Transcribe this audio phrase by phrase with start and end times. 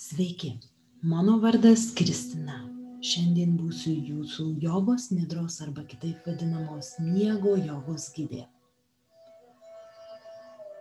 [0.00, 0.54] Sveiki,
[1.02, 2.54] mano vardas Kristina.
[3.04, 8.46] Šiandien būsiu jūsų jogos nidros arba kitaip vadinamos miego jogos gidė.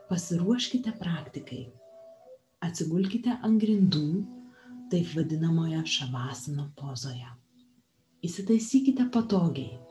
[0.07, 1.65] Pasiruoškite praktikai.
[2.63, 4.05] Atsigulkite ant grindų,
[4.95, 7.27] taip vadinamoje šavasino pozoje.
[8.23, 9.81] Įsitaisykite patogiai.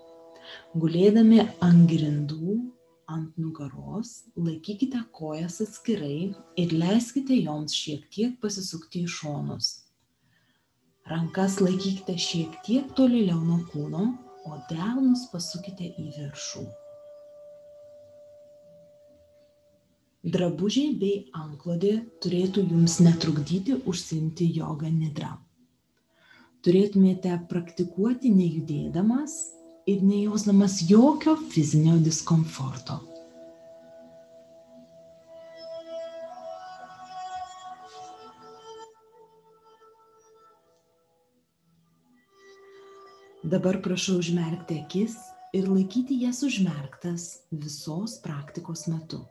[0.72, 2.56] Gulėdami ant grindų
[3.08, 9.70] ant nugaros, laikykite kojas atskirai ir leiskite joms šiek tiek pasisukti į šonus.
[11.08, 14.10] Rankas laikykite šiek tiek tolėliau nuo kūno,
[14.48, 16.66] o delnus pasukite į viršų.
[20.28, 25.36] Drabužiai bei anklodė turėtų jums netrukdyti užsimti jogą nidrą.
[26.66, 29.38] Turėtumėte praktikuoti nejudėdamas
[29.88, 32.98] ir nejausdamas jokio fizinio diskomforto.
[43.42, 45.14] Dabar prašau užmerkti akis
[45.56, 49.22] ir laikyti jas užmerktas visos praktikos metu.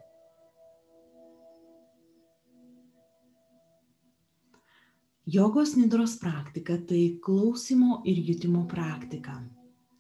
[5.26, 9.38] Jogos nidros praktika tai klausimo ir jutimo praktika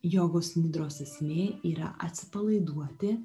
[0.05, 3.15] Jogos nidros esmė yra atsipalaiduoti,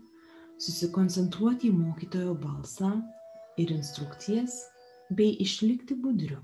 [0.63, 2.95] susikoncentruoti į mokytojo balsą
[3.61, 4.57] ir instrukcijas
[5.13, 6.41] bei išlikti budriu.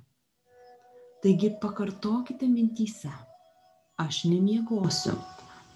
[1.22, 3.10] Taigi pakartokite mintyse.
[3.98, 5.16] Aš nemiegosiu.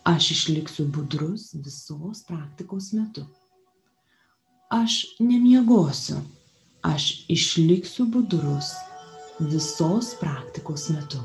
[0.04, 3.24] Aš išliksiu budrus visos praktikos metu.
[4.70, 6.20] Aš nemiegosiu.
[6.82, 8.74] Aš išliksiu budrus
[9.40, 11.22] visos praktikos metu.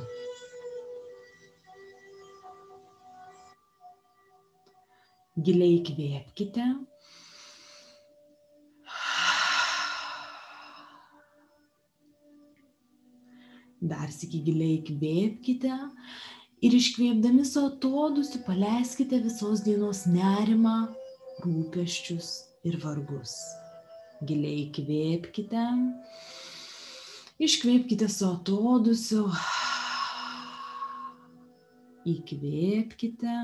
[5.38, 6.64] Giliai įkvėpkite.
[13.92, 15.76] Dar sėki giliai įkvėpkite
[16.66, 20.74] ir iškvėpdami su atodusiu paleiskite visos dienos nerimą,
[21.46, 22.34] rūpeščius
[22.66, 23.38] ir vargus.
[24.26, 25.68] Giliai įkvėpkite,
[27.46, 29.30] iškvėpkite su atodusiu,
[32.18, 33.40] įkvėpkite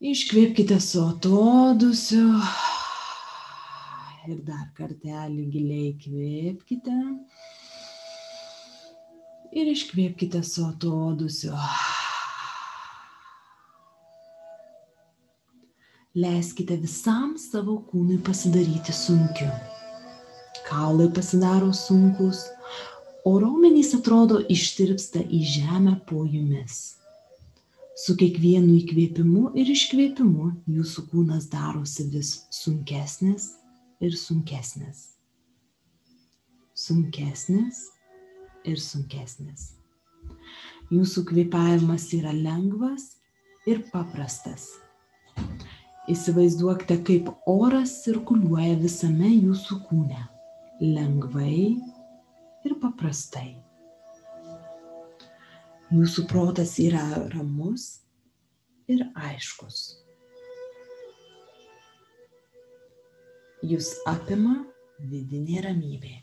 [0.00, 2.38] Iškvėpkite su atodusiu.
[4.32, 6.94] Ir dar kartelį giliai kvėpkite.
[9.52, 11.52] Ir iškvėpkite su atodusiu.
[16.16, 19.50] Leiskite visam savo kūnui pasidaryti sunkiu.
[20.70, 22.46] Kaulai pasidaro sunkus,
[23.28, 26.99] o raumenys atrodo ištirpsta į žemę po jumis.
[28.00, 33.50] Su kiekvienu įkvėpimu ir iškvėpimu jūsų kūnas darosi vis sunkesnis
[34.00, 35.02] ir sunkesnis.
[36.72, 37.82] Sunkesnis
[38.64, 39.74] ir sunkesnis.
[40.90, 43.04] Jūsų kvėpavimas yra lengvas
[43.68, 44.70] ir paprastas.
[46.10, 50.24] Įsivaizduokite, kaip oras cirkuliuoja visame jūsų kūne.
[50.80, 51.76] Lengvai
[52.64, 53.58] ir paprastai.
[55.90, 57.02] Jūsų protas yra
[57.32, 57.86] ramus
[58.86, 59.80] ir aiškus.
[63.66, 64.54] Jūs apima
[65.10, 66.14] vidinė ramybė.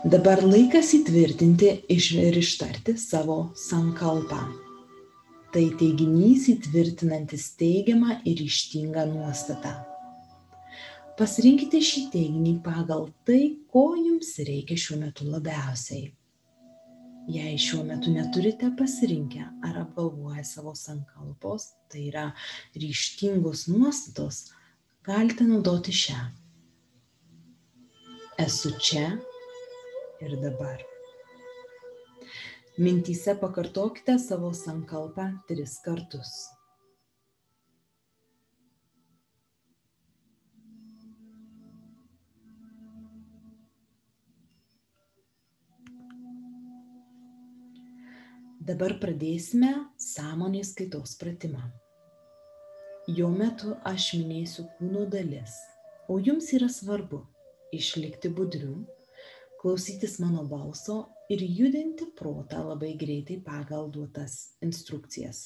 [0.00, 4.38] Dabar laikas įtvirtinti ir ištarti savo sankalpą.
[5.50, 9.89] Tai teiginys įtvirtinantis teigiamą ir ištingą nuostatą.
[11.20, 16.06] Pasirinkite šį teiginį pagal tai, ko jums reikia šiuo metu labiausiai.
[17.28, 22.22] Jei šiuo metu neturite pasirinkę ar apgalvoję savo sankalpos, tai yra
[22.72, 24.38] ryštingos nuostatos,
[25.04, 26.22] galite naudoti šią.
[28.46, 29.10] Esu čia
[30.24, 30.80] ir dabar.
[32.80, 36.32] Mintyse pakartokite savo sankalpą tris kartus.
[48.70, 49.68] Dabar pradėsime
[49.98, 51.62] sąmonės kaitos pratimą.
[53.10, 55.56] Jo metu aš minėsiu kūno dalis,
[56.06, 57.18] o jums yra svarbu
[57.74, 58.76] išlikti budriu,
[59.58, 61.00] klausytis mano balso
[61.34, 65.42] ir judinti protą labai greitai pagal duotas instrukcijas.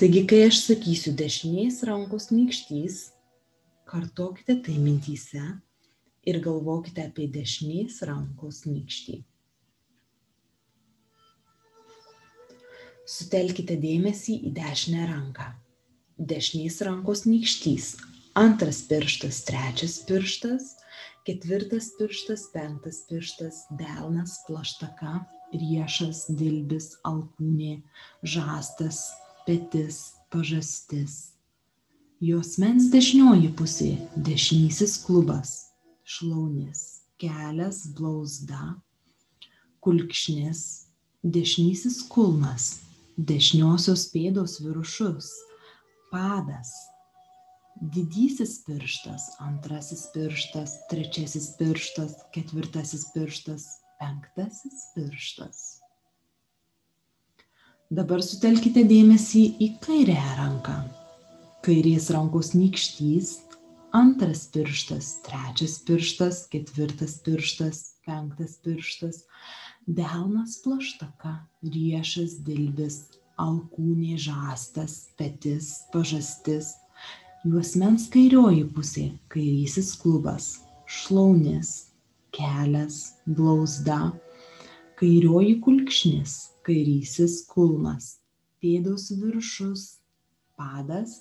[0.00, 3.00] Taigi, kai aš sakysiu dešinės rankos nykštys,
[3.92, 5.44] kartokite tai mintyse
[6.24, 9.24] ir galvokite apie dešinės rankos nykštį.
[13.06, 15.52] Sutelkite dėmesį į dešinę ranką.
[16.18, 17.94] Dešinės rankos nykštys
[18.36, 20.74] antras pirštas, trečias pirštas,
[21.24, 25.22] ketvirtas pirštas, penktas pirštas, delnas, plaštaka,
[25.56, 27.78] riešas, dilbis, alkūnė,
[28.20, 29.06] žastas,
[29.48, 31.16] petis, pažastis.
[32.20, 35.72] Jos mens dešinioji pusė, dešinysis klubas,
[36.04, 38.76] šlaunis, kelias, blauzda,
[39.84, 40.62] kulkšnis,
[41.24, 42.85] dešinysis kulnas,
[43.16, 45.30] dešiniosios pėdos viršus,
[46.12, 46.72] padas,
[47.80, 53.66] didysis pirštas, antrasis pirštas, trečiasis pirštas, ketvirtasis pirštas,
[54.00, 55.64] penktasis pirštas.
[57.88, 60.76] Dabar sutelkite dėmesį į kairę ranką.
[61.66, 63.36] Kairės rankos nykštys,
[63.96, 69.22] antras pirštas, trečias pirštas, ketvirtas pirštas, penktas pirštas,
[69.86, 72.98] delnas plaštaka, riešas dilbis,
[73.38, 76.72] alkūnė žastas, petis, pažastis,
[77.46, 80.56] juosmens kairioji pusė, kairysis klubas,
[80.90, 81.92] šlaunis,
[82.34, 84.10] kelias, blauzda,
[84.98, 86.34] kairioji kulkšnis,
[86.66, 88.16] kairysis kulnas,
[88.58, 89.86] pėdos viršus,
[90.58, 91.20] padas,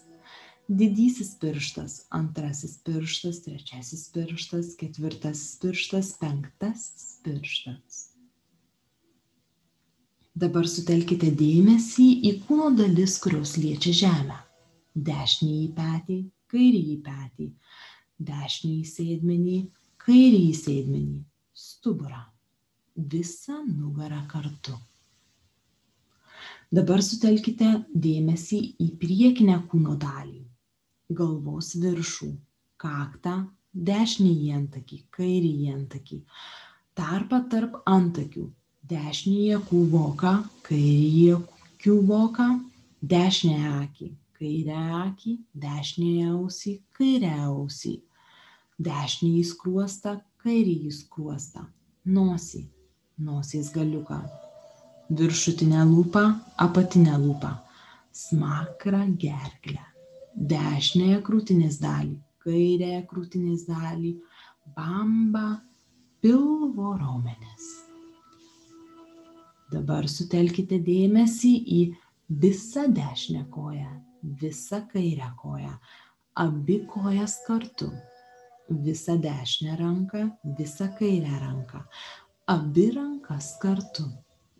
[0.65, 8.14] didysis pirštas, antrasis pirštas, trečiasis pirštas, ketvirtasis pirštas, penktasis pirštas.
[10.35, 14.35] Dabar sutelkite dėmesį į kūno dalis, kurios liečia žemę.
[15.09, 16.17] Dešinį petį,
[16.51, 17.45] kairį petį,
[18.29, 19.59] dešinį sėdmenį,
[20.03, 21.21] kairį sėdmenį,
[21.55, 22.19] stuburą,
[23.13, 24.75] visą nugarą kartu.
[26.67, 27.71] Dabar sutelkite
[28.07, 30.43] dėmesį į priekinę kūno dalį,
[31.15, 32.29] galvos viršų,
[32.83, 33.37] kaktą,
[33.71, 36.21] dešinį antakį, kairį antakį,
[36.99, 38.49] tarpą tarp antakių,
[38.89, 40.31] dešinį kūvoką,
[40.67, 41.37] kairį
[41.81, 42.47] kūvoką,
[43.13, 45.33] dešinę akį, kairę akį,
[45.63, 47.95] dešinę ausį, kairę ausį.
[48.85, 51.63] Dešinįjį skruostą, kairįjį skruostą,
[52.17, 52.65] nosį,
[53.27, 54.19] nosies galiuką,
[55.15, 56.25] viršutinę lūpą,
[56.65, 57.53] apatinę lūpą,
[58.25, 59.79] smakrą gerklę,
[60.35, 64.13] dešinėje krūtinės dalį, kairėje krūtinės dalį,
[64.75, 65.47] bamba,
[66.21, 67.74] pilvo raumenis.
[69.75, 71.79] Dabar sutelkite dėmesį į
[72.43, 73.89] visą dešinę koją,
[74.41, 75.73] visą kairę koją,
[76.43, 77.89] abi kojas kartu.
[78.85, 80.21] Visą dešinę ranką,
[80.57, 81.83] visą kairę ranką,
[82.53, 84.07] abi rankas kartu,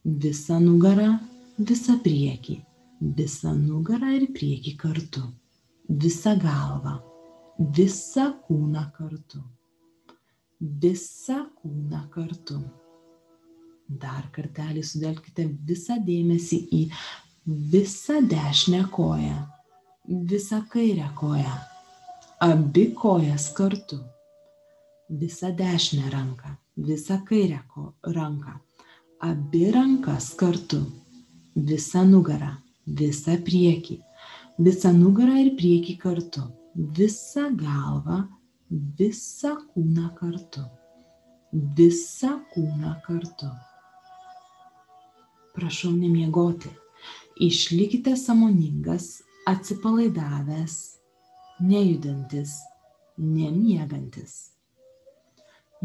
[0.05, 1.07] visą nugarą,
[1.57, 2.59] visą priekį,
[3.17, 5.23] visą nugarą ir priekį kartu,
[5.89, 6.99] visą galvą,
[7.79, 9.41] visą kūną kartu,
[10.59, 12.59] visą kūną kartu.
[13.87, 16.81] Dar kartelį sudelkite visą dėmesį į
[17.45, 19.37] visą dešinę koją,
[20.09, 21.55] visą kairę koją
[22.39, 23.97] abi kojas kartu,
[25.09, 27.59] visą dešinę ranką, visą kairę
[28.03, 28.51] ranką,
[29.19, 30.81] abi rankas kartu,
[31.55, 32.51] visą nugarą,
[32.87, 34.01] visą priekį,
[34.59, 36.43] visą nugarą ir priekį kartu,
[36.75, 38.25] visą galvą,
[38.99, 40.65] visą kūną kartu,
[41.53, 43.47] visą kūną kartu.
[45.55, 46.69] Prašau nemiegoti.
[47.39, 50.75] Išlikite samoningas, atsipalaidavęs
[51.63, 52.57] nejudantis,
[53.17, 54.35] nemiegantis.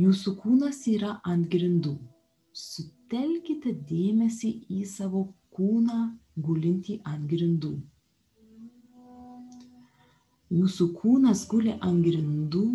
[0.00, 1.94] Jūsų kūnas yra ant grindų.
[2.56, 6.00] Sutelkite dėmesį į savo kūną
[6.40, 7.74] gulintį ant grindų.
[10.50, 12.66] Jūsų kūnas guli ant grindų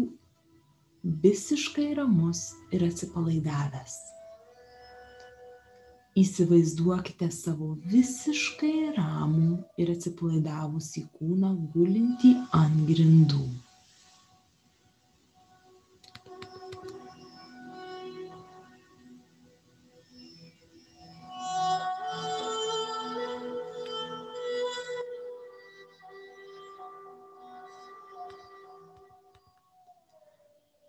[1.24, 3.98] visiškai ramus ir atsipalaidavęs.
[6.16, 13.44] Įsivaizduokite savo visiškai ramų ir atsipalaidavusį kūną gulintį ant grindų.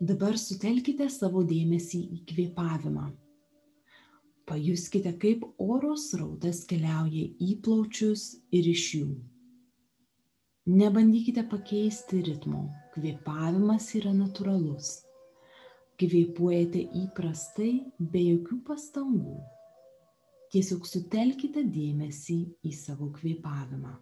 [0.06, 3.10] Dabar sutelkite savo dėmesį į kvėpavimą.
[4.46, 9.08] Pajuskite, kaip oro srautas keliauja į plaučius ir iš jų.
[10.70, 12.62] Nebandykite pakeisti ritmo,
[12.94, 14.92] kvėpavimas yra natūralus.
[15.98, 19.36] Kvėpuojate įprastai, be jokių pastangų.
[20.54, 23.96] Tiesiog sutelkite dėmesį į savo kvėpavimą.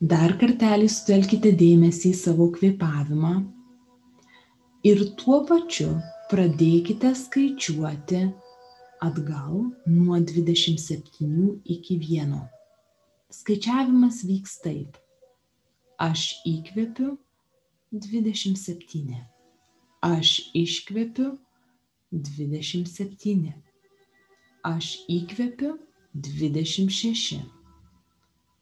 [0.00, 3.32] Dar kartelį sutelkite dėmesį į savo kvėpavimą
[4.88, 5.90] ir tuo pačiu
[6.30, 8.22] pradėkite skaičiuoti
[9.04, 9.58] atgal
[9.90, 12.32] nuo 27 iki 1.
[13.40, 14.96] Skaičiavimas vyks taip.
[16.00, 17.12] Aš įkvepiu
[17.92, 19.20] 27.
[20.00, 21.34] Aš iškvepiu
[22.32, 23.52] 27.
[24.64, 25.76] Aš įkvepiu
[26.16, 27.59] 26.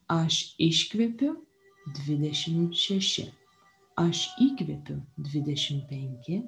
[0.09, 1.35] Aš iškvepiu
[1.93, 3.27] 26.
[4.01, 6.39] Aš įkvepiu 25.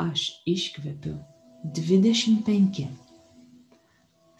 [0.00, 1.12] Aš iškvepiu
[1.76, 2.86] 25.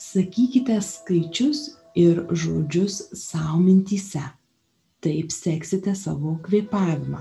[0.00, 1.60] Sakykite skaičius
[2.00, 4.24] ir žodžius savo mintyse.
[5.04, 7.20] Taip seksite savo kvėpavimą.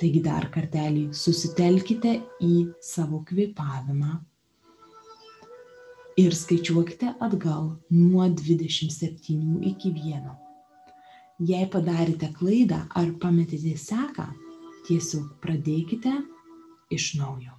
[0.00, 4.16] Taigi dar kartelį susitelkite į savo kvėpavimą
[6.18, 10.32] ir skaičiuokite atgal nuo 27 iki 1.
[11.50, 14.26] Jei padarėte klaidą ar pametėte seką,
[14.88, 16.16] tiesiog pradėkite
[16.98, 17.54] iš naujo.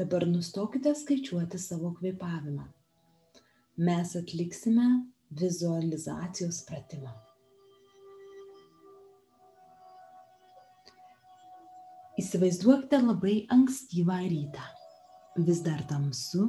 [0.00, 2.62] Dabar nustokite skaičiuoti savo kvėpavimą.
[3.84, 4.86] Mes atliksime
[5.40, 7.10] vizualizacijos pratimą.
[12.24, 14.64] Įsivaizduokite labai ankstyvą rytą.
[15.50, 16.48] Vis dar tamsu,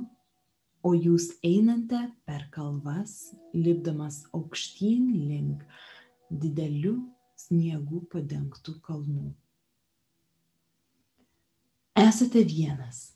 [0.88, 5.68] o jūs einate per kalvas, lipdamas aukštyn link
[6.32, 7.00] didelių
[7.50, 9.32] sniegų padengtų kalnų.
[12.00, 13.10] Esate vienas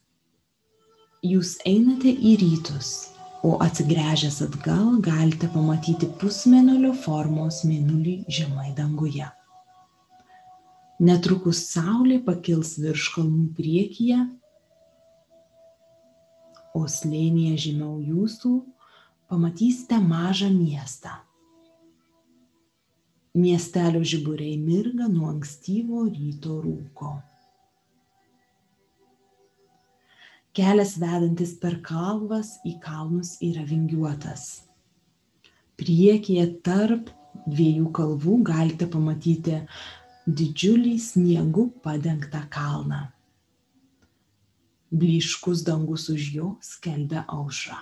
[1.24, 2.90] Jūs einate į rytus,
[3.46, 9.28] o atsigręžęs atgal galite pamatyti pusmenulio formos mėnulį žemai danguje.
[11.00, 14.20] Netrukus saulė pakils virš kalnų priekyje,
[16.76, 18.52] o slėnyje žemiau jūsų
[19.32, 21.14] pamatysite mažą miestą.
[23.36, 27.16] Miestelio žiburiai mirga nuo ankstyvo ryto rūko.
[30.56, 34.44] Kelias vedantis per kalvas į kalnus yra vingiuotas.
[35.76, 37.10] Priekyje tarp
[37.44, 39.58] dviejų kalvų galite pamatyti
[40.26, 43.02] didžiulį sniegu padengtą kalną.
[44.96, 47.76] Blyškus dangus už jo skelbia aušrą.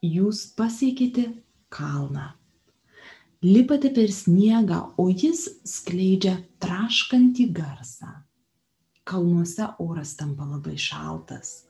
[0.00, 1.26] Jūs pasiekite
[1.68, 2.30] kalną.
[3.44, 8.14] Lipate per sniegą, o jis skleidžia traškantį garsą
[9.08, 11.64] kalnuose oras tampa labai šaltas,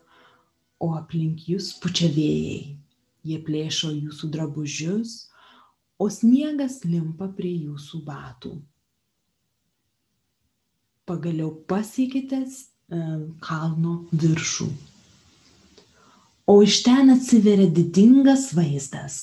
[0.83, 2.76] o aplink jūs pučia vėjai.
[3.26, 5.14] Jie plėšo jūsų drabužius,
[5.99, 8.52] o sniegas limpa prie jūsų batų.
[11.09, 12.45] Pagaliau pasiekite
[13.45, 14.68] kalno viršų.
[16.49, 19.18] O iš ten atsiveria didingas vaizdas.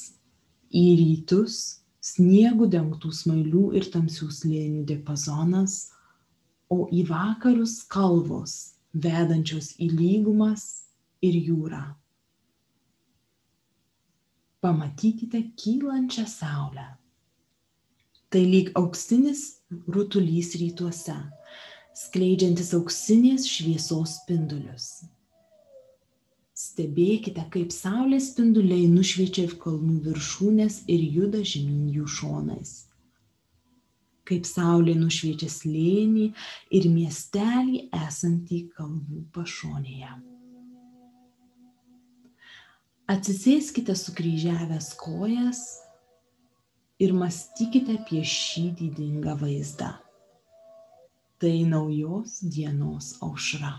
[0.69, 5.94] Į rytus sniegų dengtų smailių ir tamsių slėnių diapazonas
[6.69, 10.65] o į vakarus kalvos, vedančios į lygumas
[11.25, 11.83] ir jūrą.
[14.65, 16.85] Pamatykite kylančią saulę.
[18.33, 21.15] Tai lyg auksinis rutulys rytuose,
[21.95, 25.05] skleidžiantis auksinės šviesos spindulius.
[26.55, 32.75] Stebėkite, kaip saulės spinduliai nušviečia kalnų viršūnės ir juda žemyn jų šonais
[34.25, 36.29] kaip saulė nušviečia slėnį
[36.77, 40.13] ir miestelį esantį kalvų pašonėje.
[43.05, 45.61] Atsisėskite sukryžiavęs kojas
[46.97, 49.91] ir mąstykite apie šį didingą vaizdą.
[51.37, 53.75] Tai naujos dienos aušra.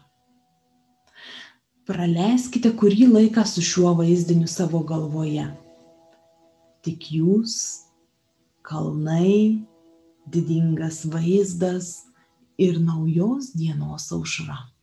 [1.87, 5.47] Praleiskite kurį laiką su šiuo vaizdiniu savo galvoje.
[6.87, 7.55] Tik jūs,
[8.67, 9.63] kalnai,
[10.27, 12.07] didingas vaizdas
[12.59, 14.76] ir naujos dienos aušra.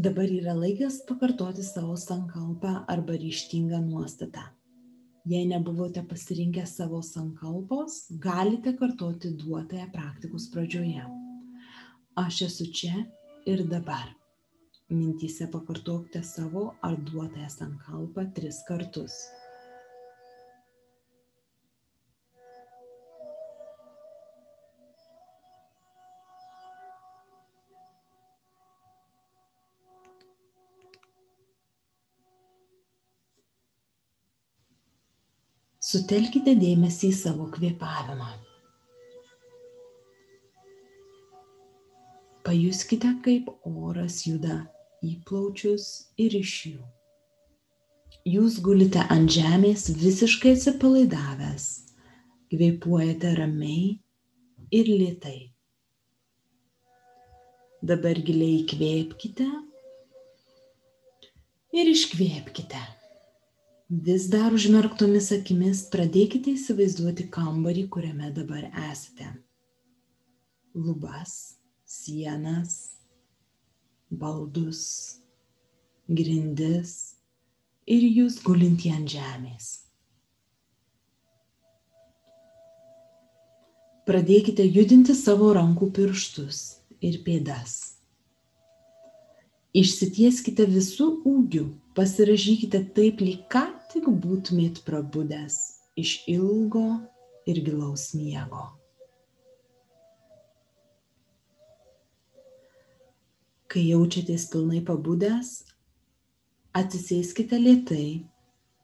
[0.00, 4.40] Dabar yra laikas pakartoti savo sankalpą arba ryštingą nuostatą.
[5.32, 11.04] Jei nebuvote pasirinkę savo sankalpos, galite kartoti duotąją praktikos pradžioje.
[12.22, 13.02] Aš esu čia
[13.52, 14.06] ir dabar.
[14.88, 19.18] Mintyse pakartokite savo ar duotąją sankalpą tris kartus.
[35.90, 38.28] Sutelkite dėmesį į savo kvėpavimą.
[42.46, 44.58] Pajuskite, kaip oras juda
[45.02, 45.86] į plaučius
[46.26, 46.84] ir iš jų.
[48.34, 51.66] Jūs gulite ant žemės visiškai atsipalaidavęs,
[52.54, 53.90] kvėpuojate ramiai
[54.70, 55.40] ir lietai.
[57.82, 59.50] Dabar giliai įkvėpkite
[61.82, 62.86] ir iškvėpkite.
[63.90, 69.26] Vis dar užmerktomis akimis pradėkite įsivaizduoti kambarį, kuriame dabar esate.
[70.78, 72.76] Lubas, sienas,
[74.14, 74.84] baldus,
[76.06, 76.92] grindis
[77.90, 79.72] ir jūs gulintį ant žemės.
[84.06, 86.62] Pradėkite judinti savo rankų pirštus
[87.02, 87.76] ir pėdas.
[89.74, 91.66] Išsitieskite visų ūgių,
[91.98, 95.56] pasiražykite taip, lyg ką tik būtumėt prabudęs
[95.98, 96.86] iš ilgo
[97.50, 98.68] ir gilaus miego.
[103.70, 105.50] Kai jaučiatės pilnai pabudęs,
[106.74, 108.06] atsisėskite lietai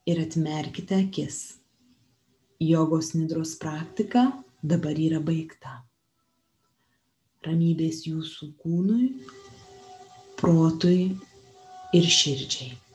[0.07, 1.41] ir atmerkite akis.
[2.63, 4.29] Jogos nidros praktika
[4.63, 5.83] dabar yra baigta.
[7.47, 9.11] Ramybės jūsų kūnui,
[10.39, 11.01] protui
[11.95, 12.86] ir širdžiai.